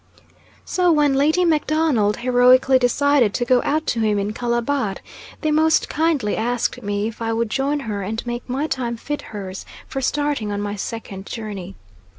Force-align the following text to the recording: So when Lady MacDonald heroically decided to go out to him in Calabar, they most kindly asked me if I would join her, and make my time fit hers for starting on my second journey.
So 0.65 0.91
when 0.91 1.13
Lady 1.13 1.45
MacDonald 1.45 2.17
heroically 2.25 2.79
decided 2.79 3.35
to 3.35 3.45
go 3.45 3.61
out 3.63 3.85
to 3.85 3.99
him 3.99 4.17
in 4.17 4.33
Calabar, 4.33 4.95
they 5.41 5.51
most 5.51 5.89
kindly 5.89 6.35
asked 6.35 6.81
me 6.81 7.07
if 7.07 7.21
I 7.21 7.31
would 7.31 7.51
join 7.51 7.81
her, 7.81 8.01
and 8.01 8.25
make 8.25 8.49
my 8.49 8.65
time 8.65 8.97
fit 8.97 9.21
hers 9.21 9.63
for 9.87 10.01
starting 10.01 10.51
on 10.51 10.59
my 10.59 10.75
second 10.75 11.27
journey. 11.27 11.75